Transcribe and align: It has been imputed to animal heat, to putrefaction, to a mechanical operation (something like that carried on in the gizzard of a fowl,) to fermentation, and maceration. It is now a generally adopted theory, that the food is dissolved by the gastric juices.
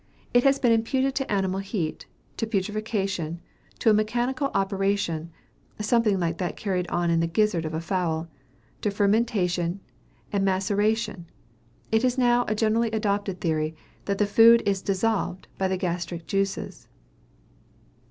It 0.33 0.43
has 0.45 0.57
been 0.57 0.71
imputed 0.71 1.13
to 1.13 1.31
animal 1.31 1.59
heat, 1.59 2.07
to 2.37 2.47
putrefaction, 2.47 3.39
to 3.77 3.91
a 3.91 3.93
mechanical 3.93 4.49
operation 4.55 5.29
(something 5.79 6.19
like 6.19 6.39
that 6.39 6.57
carried 6.57 6.87
on 6.87 7.11
in 7.11 7.19
the 7.19 7.27
gizzard 7.27 7.65
of 7.65 7.75
a 7.75 7.79
fowl,) 7.81 8.27
to 8.81 8.89
fermentation, 8.89 9.79
and 10.33 10.43
maceration. 10.43 11.27
It 11.91 12.03
is 12.03 12.17
now 12.17 12.45
a 12.47 12.55
generally 12.55 12.89
adopted 12.89 13.41
theory, 13.41 13.75
that 14.05 14.17
the 14.17 14.25
food 14.25 14.63
is 14.65 14.81
dissolved 14.81 15.47
by 15.59 15.67
the 15.67 15.77
gastric 15.77 16.25
juices. 16.25 16.87